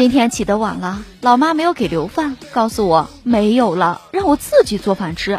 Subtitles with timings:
[0.00, 5.38] 今天起得晚了，老妈没有给留饭，告诉我没有了，让我自己做饭吃。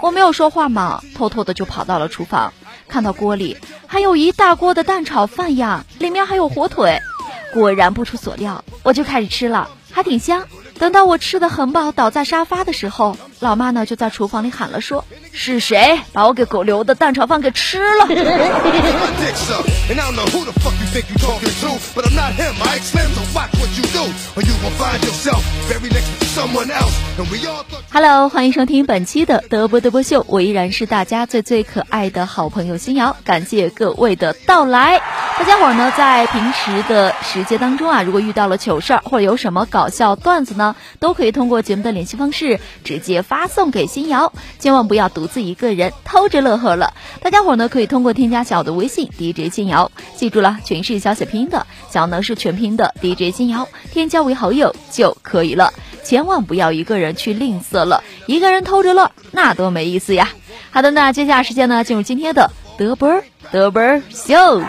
[0.00, 2.54] 我没有说话嘛，偷偷的就跑到了厨房，
[2.88, 7.00] 看到锅里还有一大锅的蛋炒饭呀，里面还有火腿。
[7.52, 10.46] 果然不出所料，我就开始吃了，还挺香。
[10.78, 18.06] 等到我吃的很饱，倒在沙发的时候，老妈呢就在厨房里喊了说：“是谁把我给狗留的蛋炒饭给吃了？”
[27.92, 35.00] Hello，欢迎收听本期的德波德波秀，我依然是大家最最可爱的好朋友新瑶，感谢各位的到来。
[35.38, 46.94] 大家伙呢，在平时的时间当中啊，如果遇到了糗事儿或者有什么搞笑段子呢，都可以通过节目的联系方式直接发送给新瑶，千万不要独自一个人偷着乐呵了。
[47.20, 55.74] 大家伙呢，可以通过添加小的微信 DJ 新瑶，记住了，全是小写拼音的，小呢是全拼的 DJ 新瑶，添加为好友就可以了。
[56.02, 60.30] 千万不要一个人去吝啬了，一个人偷着乐那多没意思呀。
[60.70, 64.62] 好的，那接下来时间呢，进入今天的德波儿德波秀。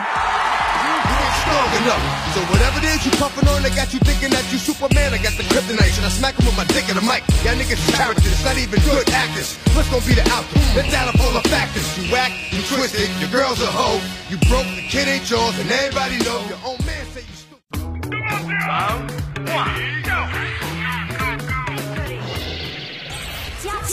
[6.09, 7.21] I smack 'em with my dick in the mic.
[7.45, 9.57] Y'all niggas is characters, not even good actors.
[9.75, 10.59] What's gonna be the outcome?
[10.75, 11.85] Let's add up all the factors.
[11.97, 14.01] You whack, you twisted, your girl's a hoe.
[14.27, 18.09] You broke, the kid ain't yours, and everybody know your own man say you stupid.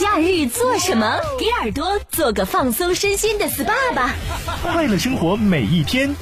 [0.01, 1.21] 假日做什么？
[1.39, 4.15] 给耳朵做个放松身心的 SPA 吧。
[4.63, 6.17] 快乐生活每一天。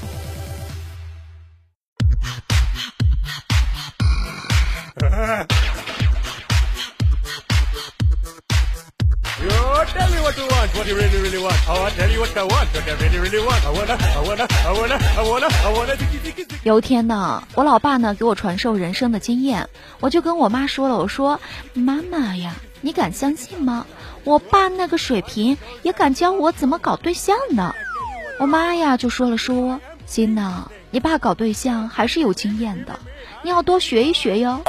[16.64, 19.68] 有一天呢，我老爸呢给我传授人生的经验，
[20.00, 21.40] 我就跟我妈说了，我说
[21.74, 23.86] 妈妈呀，你敢相信吗？
[24.24, 27.74] 我爸那个水平也敢教我怎么搞对象呢？
[28.38, 32.98] 我妈呀就说了说，心呐，你爸搞对象还是有经验的，
[33.42, 34.64] 你要多学一学哟。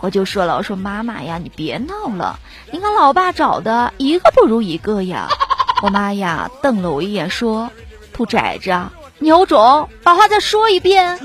[0.00, 2.38] 我就说了，我说妈妈呀，你别闹了，
[2.70, 5.28] 你看老爸找的一个不如一个呀。
[5.82, 7.70] 我妈呀瞪了我一眼说，
[8.12, 8.72] 兔崽子
[9.18, 11.18] 你有种，把话再说一遍。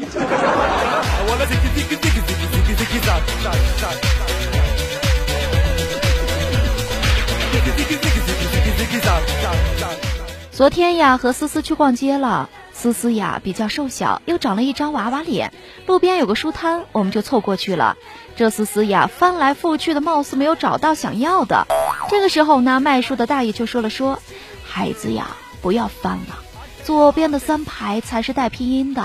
[10.52, 12.50] 昨天呀，和思思去逛街了。
[12.74, 15.52] 思思呀比较瘦小，又长了一张娃娃脸。
[15.88, 17.98] 路边有个书摊，我们就凑过去了。
[18.38, 21.66] 这思思呀翻来覆去的，貌似没有找到想要的。
[22.08, 24.20] 这个时候呢，卖书的大爷就说了说
[24.64, 25.30] ：“孩子呀，
[25.60, 26.38] 不要翻了，
[26.84, 29.04] 左边的三排才是带拼音的。”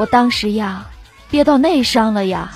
[0.00, 0.86] 我当时呀，
[1.30, 2.52] 憋到内伤了呀。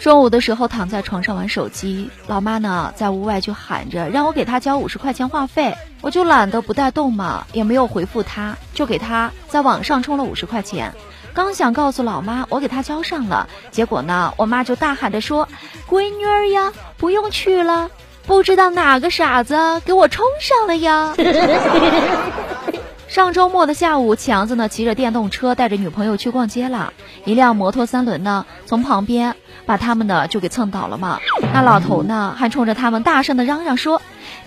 [0.00, 10.94] 中午的时候躺在床上玩手机，老妈呢在屋外就喊着让我给她交五十块钱话费，我就懒得不带动嘛，也没有回复她，就给她在网上充了五十块钱。
[11.38, 15.48] 刚想告诉老妈我给她交上了，结果呢我妈就大喊着说
[15.88, 17.92] ：“闺女儿呀，不用去了，
[18.26, 21.14] 不知道哪个傻子给我充上了呀。
[23.06, 26.92] ”上周末的下午，强子呢骑着电动车带着女朋友去逛街了，
[27.24, 31.20] 一辆摩托三轮呢从旁边把他们呢就给蹭倒了嘛。
[31.54, 34.02] 那老头呢还冲着他们大声的嚷嚷说：“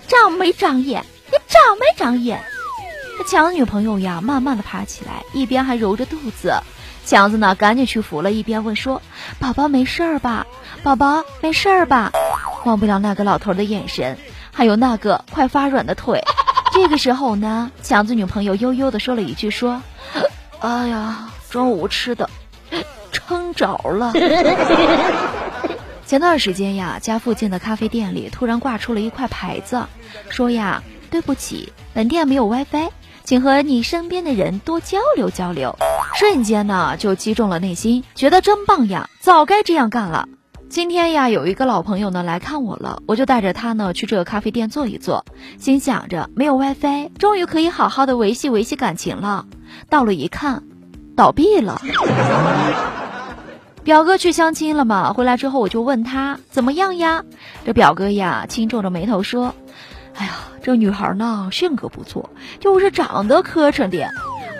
[0.08, 1.06] 长没长眼？
[1.30, 2.44] 你长没长眼？”
[3.26, 6.52] 强女朋友呀慢慢的爬起来，一边还揉着肚子。
[7.04, 9.02] 强子呢赶紧去扶了，一边问说
[9.38, 10.46] ：“宝宝没事儿吧？
[10.82, 12.12] 宝宝没事儿吧？”
[12.64, 14.16] 忘不了那个老头的眼神，
[14.52, 16.22] 还有那个快发软的腿。
[16.72, 19.82] 这个时候呢，强子女朋友悠悠的说了一句：“说，
[20.60, 22.30] 哎呀，中午吃的
[23.10, 24.12] 撑着了。
[26.06, 29.86] ”前段时间呀，家附近的咖啡店里突然挂出了一块牌子，
[30.28, 32.90] 说呀：“对不起，本店没有 WiFi，
[33.24, 35.76] 请和你身边的人多交流交流。”
[36.14, 40.28] 瞬间呢，就击中了内心，觉得真棒呀，早该这样干了。
[40.68, 45.24] 今天呀，有一个老朋友呢来看我了，我就带着他呢去这个咖啡店坐一坐，
[45.58, 49.46] 心想着没有 WiFi，终于可以好好的维系维系感情了。
[49.90, 50.62] 到了一看，
[51.16, 51.80] 倒闭了。
[53.84, 57.24] 表哥去相亲了嘛，回来之后我就问他怎么样呀？
[57.66, 59.54] 这表哥呀轻皱着眉头说
[60.16, 60.32] ：“哎呀，
[60.62, 62.30] 这女孩呢性格不错，
[62.60, 64.08] 就是长得磕碜点。”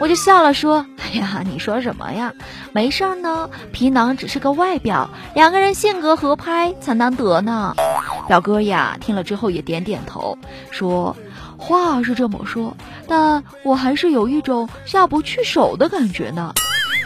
[0.02, 2.34] 我就笑了，说：“哎呀，你说什么呀？
[2.72, 7.76] 没事儿呢，皮囊只是个外表，两个人性格合拍才难得呢。”
[8.26, 10.36] 表哥呀，听了之后也点点头，
[10.72, 11.16] 说
[11.56, 12.76] ：“话是这么说，
[13.06, 16.52] 但我还是有一种下不去手的感觉呢。”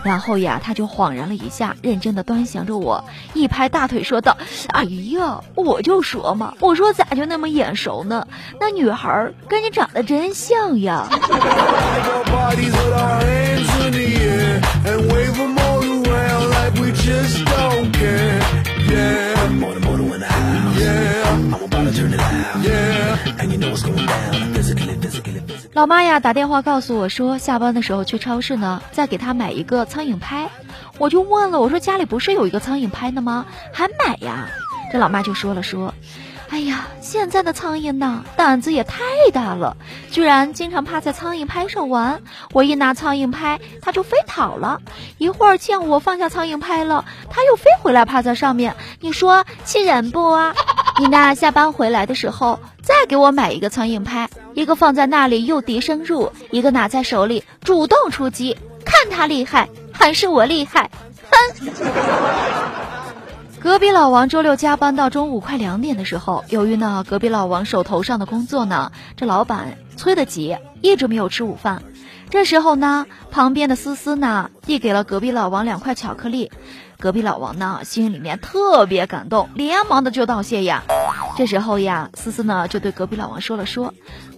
[0.06, 3.05] 然后呀，他就恍然了一下，认真的端详着我，
[3.35, 4.37] 一拍大腿说道
[4.73, 8.25] ：“哎呀，我就说嘛，我说咋就那么眼熟呢？
[8.61, 11.08] 那女孩跟你长得真像呀。”
[25.76, 30.49] 老妈呀，打电话告诉我说下班的时候去超市呢，再给他买一个苍蝇拍。
[30.96, 33.44] 我就问了，我说家里不是有一个苍蝇拍的吗？
[33.75, 34.49] 还买呀！
[34.90, 35.93] 这老妈就说了，说
[36.49, 38.25] ：‘哎呀，现在的苍蝇呢？
[38.37, 39.02] 胆子也太
[39.34, 39.76] 大了，
[40.11, 42.23] 居然经常趴在苍蝇拍上玩。’
[42.55, 44.81] 我一拿苍蝇拍，它就飞跑了。
[45.19, 48.76] 一会儿见我放下苍蝇拍了，它又飞回来趴在上面。
[49.00, 50.55] 你说气人不啊？
[50.98, 60.90] 你那下班回来的时候，再给我买一个苍蝇拍，一个放在那里诱敌深入，一个拿在手里主动出击，看他厉害还是我厉害？
[61.31, 61.69] 哼！
[63.60, 71.82] 隔壁老王周六加班到中午快两点的时候，由于呢隔壁老王手头上的工作呢，这老板催得急，一直没有吃午饭。
[72.28, 76.50] 这时候呢，旁边的思思呢递给了隔壁老王两块巧克力，
[76.99, 80.82] 隔壁老王呢心里面特别感动，连忙的就道谢呀。
[81.37, 83.94] 这时候呀，思思呢就对隔壁老王说了说。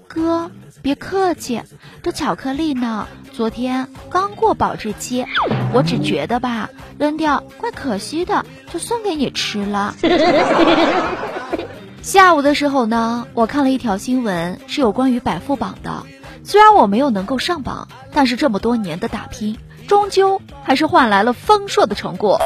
[0.07, 0.51] 哥，
[0.81, 1.61] 别客气，
[2.03, 5.27] 这巧克力呢，昨天刚过保质期，
[5.75, 9.95] 我只觉得吧，扔掉怪可惜的，就送给你吃了。
[12.01, 16.05] 下午的时候呢，我看了一条新闻，是有关于百富榜的。
[16.49, 22.41] 虽然我没有能够上榜，但是这么多年的打拼，终究还是换来了丰硕的成果。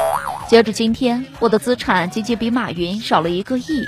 [0.49, 3.85] 截至今天，我的资产仅仅比马云少了一个亿，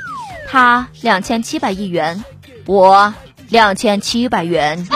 [0.48, 2.24] 他两千七百亿元，
[2.66, 3.14] 我。
[3.50, 4.88] 两千七百元。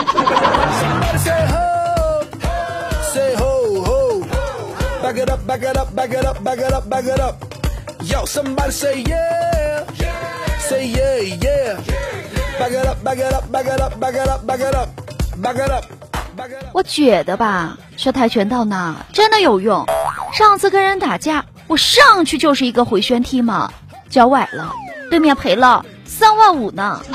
[16.72, 19.86] 我觉得吧，学跆拳道呢真的有用。
[20.32, 23.72] 上次跟人打架，我上去就是一个回旋踢嘛，
[24.08, 24.72] 脚崴了，
[25.10, 27.00] 对面赔了三万五呢。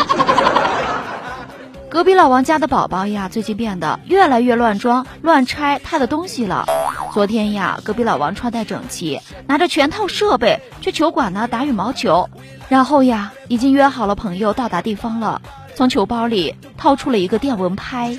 [1.89, 6.65] 隔壁老王家的宝宝呀，最近变得越来越乱装、乱拆他的东西了。
[7.13, 12.29] 昨天呀，隔壁老王穿戴整齐，拿着全套设备去球馆呢打羽毛球。
[12.67, 15.41] 然后呀，已经约好了朋友到达地方了，
[15.75, 18.17] 从球包里掏出了一个电蚊拍。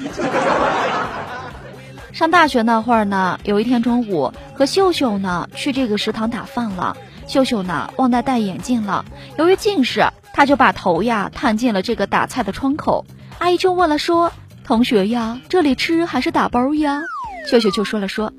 [2.13, 6.97] 上大学那会儿呢，有一天中午和秀秀呢去这个食堂打饭了。
[7.27, 9.05] 秀秀呢忘带戴眼镜了，
[9.37, 13.05] 由于近视，他就把头呀探进了这个打菜的窗口。
[13.39, 14.33] 阿姨就问了说
[14.65, 17.03] ：“同学呀，这里吃还是打包呀？”
[17.51, 18.33] 秀秀就说了说：“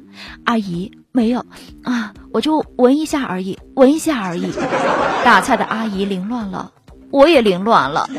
[0.44, 1.46] 阿姨没有
[1.84, 4.52] 啊，我就闻一下而已，闻一下而已。
[5.24, 6.72] ”打菜的阿姨凌乱了，
[7.12, 8.10] 我也凌乱了。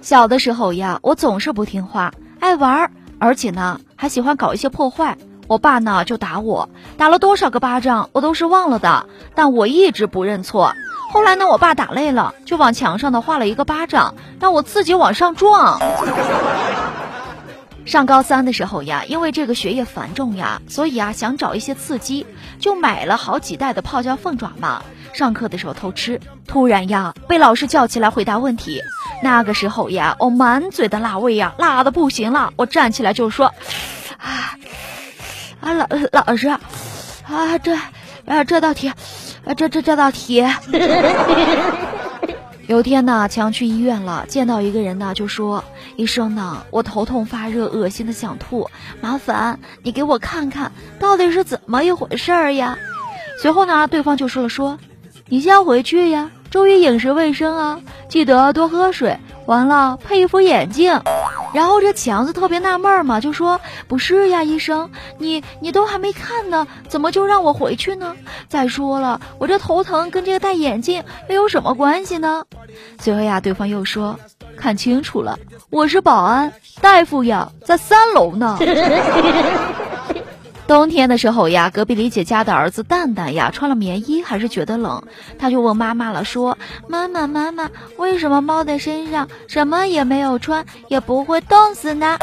[0.00, 5.16] 小的时候呀，我总是不听话，爱玩，而且呢还喜欢搞一些破坏。
[5.48, 10.74] 我爸呢就打我，打了多少个巴掌我都是忘了的，但我一直不认错。
[11.10, 15.78] 后来呢，我爸打累了，就往墙上呢画了一个巴掌，让我自己往上撞。
[17.84, 22.26] 上高三的时候呀，因为这个学业繁重呀，所以啊想找一些刺激，
[22.58, 24.82] 就买了好几袋的泡椒凤爪嘛。
[25.12, 28.80] 上课的时候偷吃，突然呀被老师叫起来回答问题。
[29.22, 32.52] 那个时候呀，我满嘴的辣味呀，辣的不行了。
[32.56, 33.54] 我站起来就说
[34.18, 34.56] ：“啊
[35.60, 36.60] 啊老老师啊，
[37.62, 37.74] 这
[38.26, 40.44] 啊这道题，啊这这这道题。
[42.68, 45.64] ”有天呢，强去医院了，见到一个人呢，就说
[45.96, 52.78] ：“医生呢，我头痛发热，恶心的想吐，麻烦你给我看看到底是怎么一回事儿呀？”
[53.42, 54.78] 随后呢，对方就说了：“说
[55.32, 61.00] 你先回去呀，注意饮食卫生啊，记得多喝水，完了配一副眼镜。”
[61.54, 63.58] 然后这强子特别纳闷嘛，就说
[63.88, 68.14] ：“不是呀，医生，你你都还没看呢，怎么就让我回去呢？
[68.50, 72.44] 再说了，我这头疼跟这个戴眼镜又有什么关系呢？”
[73.00, 74.20] 随后呀，对方又说
[74.54, 75.38] ：“看清楚了，
[75.70, 78.58] 我是保安，大夫呀在三楼呢。
[80.66, 85.02] ”冬天的时候呀，隔壁李姐家的儿子蛋蛋呀穿了棉衣，还是觉得冷，
[85.38, 86.56] 他就问妈妈了，说
[86.88, 92.16] ：“妈妈妈妈，为什么猫的身上什么也没有穿，也不会冻死呢？”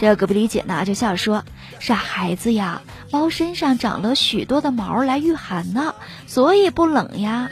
[0.00, 1.44] 这隔壁李姐呢就笑说
[1.78, 5.94] ：“傻孩子呀，猫身上长了许多的毛来御寒呢，
[6.26, 7.48] 所以不冷呀。”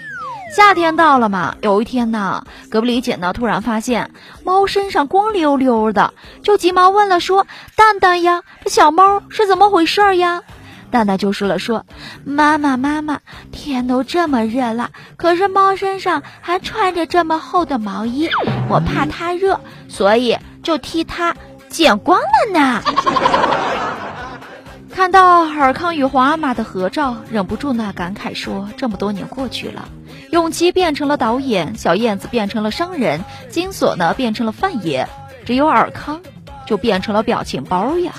[0.54, 4.10] 夏天到了嘛，有一天呢，隔壁李姐呢突然发现
[4.44, 10.42] 猫身上光溜溜的，就急忙问了说：“蛋蛋呀，这小猫是怎么回事呀？”
[10.92, 11.86] 蛋蛋就说了说
[12.22, 18.28] ：“妈妈妈妈，天都这么热了，可是猫身上还穿着这么厚的毛衣，
[18.68, 21.34] 我怕它热，所以就替它
[21.70, 22.82] 剪光了呢。”
[24.94, 29.88] 看到尔康与皇阿玛的合照，忍不住呢感慨说：“这么多年过去了，
[30.32, 35.06] 永琪变成了导演，小燕子变成了商人，金锁呢变成了范爷，
[35.44, 36.22] 只有尔康
[36.66, 38.14] 就变成了表情包呀。”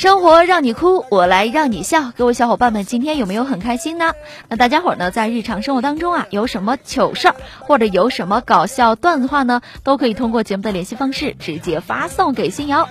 [0.00, 2.10] 生活让你哭，我来让你笑。
[2.16, 4.14] 各位小伙伴们，今天有没有很开心呢？
[4.48, 12.88] 那大家伙呢，在日常生活当中啊，有什么糗事儿，或者有什么搞笑段子话呢，都可以通过节目的联系方式直接发送给新瑶。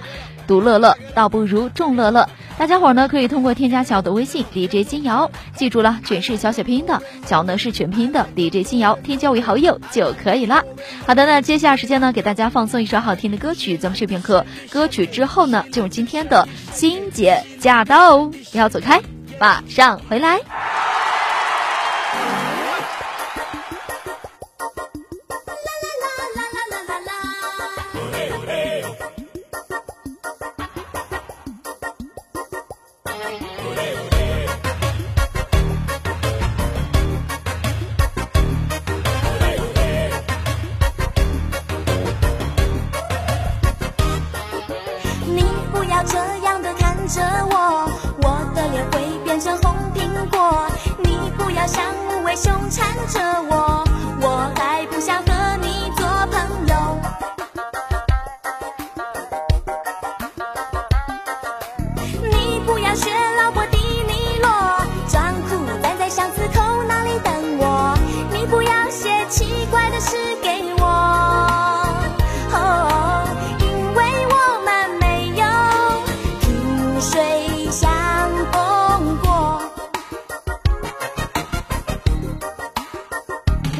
[0.49, 2.27] 独乐乐倒不如众乐乐，
[2.57, 10.63] 大家伙儿呢可以通过添加小的微信 DJ 金瑶，记住了，全是小写拼音的，小呢是全拼音的 DJ 金瑶，添加为好友就可以了。
[11.05, 14.43] 好的，那接下来时间呢，给大家放送一首好听的歌曲，咱们睡片刻。
[14.71, 19.03] 歌曲之后呢，进入今天的欣姐驾到，不要走开，
[19.39, 20.39] 马上回来。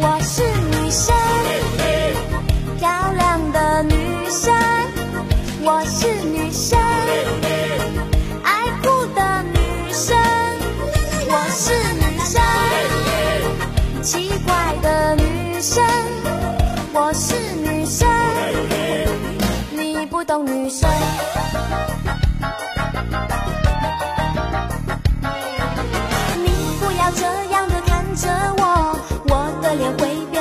[0.02, 1.14] 我是女生，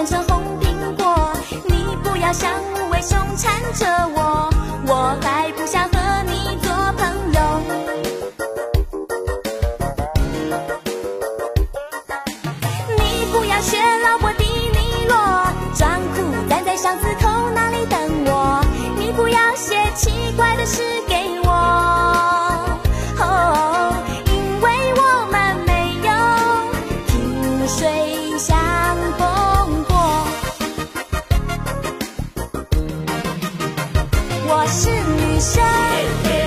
[0.09, 1.31] 像红苹果。
[1.67, 4.49] 你不要像无尾熊缠着我，
[4.87, 6.57] 我还不想和你
[34.71, 36.38] 是女生，漂亮的女生，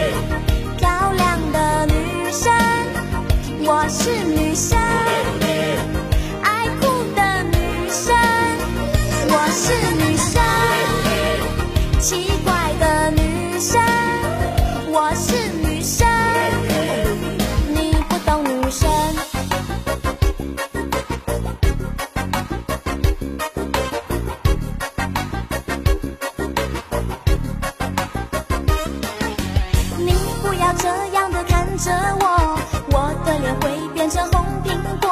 [31.84, 32.60] 着我
[32.92, 35.10] 我的脸会变成红苹果。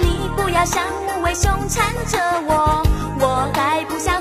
[0.00, 2.82] 你不要像无尾熊缠着我
[3.20, 4.20] 我还不想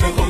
[0.00, 0.21] lives